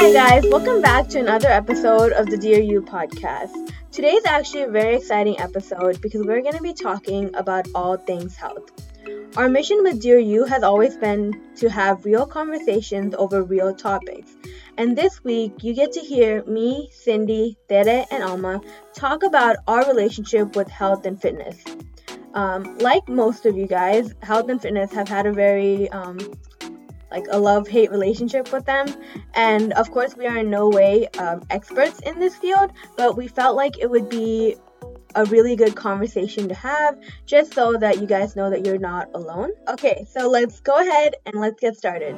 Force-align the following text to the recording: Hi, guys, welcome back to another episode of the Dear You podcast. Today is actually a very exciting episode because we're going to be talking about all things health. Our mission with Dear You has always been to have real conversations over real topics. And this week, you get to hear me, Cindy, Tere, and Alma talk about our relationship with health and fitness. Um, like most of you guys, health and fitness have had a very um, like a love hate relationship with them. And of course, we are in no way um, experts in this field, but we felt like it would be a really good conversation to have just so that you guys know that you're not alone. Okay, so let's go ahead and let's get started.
Hi, 0.00 0.14
guys, 0.14 0.44
welcome 0.50 0.80
back 0.80 1.08
to 1.08 1.18
another 1.18 1.50
episode 1.50 2.12
of 2.12 2.24
the 2.24 2.38
Dear 2.38 2.58
You 2.58 2.80
podcast. 2.80 3.70
Today 3.92 4.12
is 4.12 4.24
actually 4.24 4.62
a 4.62 4.68
very 4.70 4.96
exciting 4.96 5.38
episode 5.38 6.00
because 6.00 6.24
we're 6.24 6.40
going 6.40 6.56
to 6.56 6.62
be 6.62 6.72
talking 6.72 7.30
about 7.34 7.68
all 7.74 7.98
things 7.98 8.34
health. 8.34 8.70
Our 9.36 9.50
mission 9.50 9.82
with 9.82 10.00
Dear 10.00 10.18
You 10.18 10.46
has 10.46 10.62
always 10.62 10.96
been 10.96 11.38
to 11.56 11.68
have 11.68 12.06
real 12.06 12.24
conversations 12.24 13.14
over 13.18 13.42
real 13.42 13.74
topics. 13.74 14.30
And 14.78 14.96
this 14.96 15.22
week, 15.22 15.62
you 15.62 15.74
get 15.74 15.92
to 15.92 16.00
hear 16.00 16.42
me, 16.44 16.88
Cindy, 16.90 17.58
Tere, 17.68 18.06
and 18.10 18.24
Alma 18.24 18.62
talk 18.94 19.22
about 19.22 19.56
our 19.68 19.86
relationship 19.86 20.56
with 20.56 20.68
health 20.68 21.04
and 21.04 21.20
fitness. 21.20 21.62
Um, 22.32 22.78
like 22.78 23.06
most 23.06 23.44
of 23.44 23.54
you 23.54 23.66
guys, 23.66 24.14
health 24.22 24.48
and 24.48 24.62
fitness 24.62 24.94
have 24.94 25.08
had 25.08 25.26
a 25.26 25.32
very 25.34 25.90
um, 25.90 26.18
like 27.10 27.26
a 27.30 27.38
love 27.38 27.68
hate 27.68 27.90
relationship 27.90 28.52
with 28.52 28.64
them. 28.66 28.86
And 29.34 29.72
of 29.74 29.90
course, 29.90 30.16
we 30.16 30.26
are 30.26 30.38
in 30.38 30.50
no 30.50 30.68
way 30.68 31.08
um, 31.18 31.42
experts 31.50 32.00
in 32.00 32.18
this 32.18 32.36
field, 32.36 32.72
but 32.96 33.16
we 33.16 33.28
felt 33.28 33.56
like 33.56 33.78
it 33.78 33.90
would 33.90 34.08
be 34.08 34.56
a 35.14 35.24
really 35.24 35.56
good 35.56 35.74
conversation 35.74 36.48
to 36.48 36.54
have 36.54 36.98
just 37.26 37.52
so 37.54 37.76
that 37.78 38.00
you 38.00 38.06
guys 38.06 38.36
know 38.36 38.50
that 38.50 38.64
you're 38.64 38.78
not 38.78 39.08
alone. 39.14 39.50
Okay, 39.68 40.06
so 40.08 40.28
let's 40.28 40.60
go 40.60 40.78
ahead 40.80 41.16
and 41.26 41.40
let's 41.40 41.60
get 41.60 41.76
started. 41.76 42.16